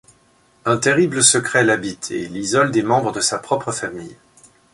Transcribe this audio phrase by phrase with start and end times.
[0.65, 4.17] Un terrible secret l'habite, et l'isole des membres de sa propre famille.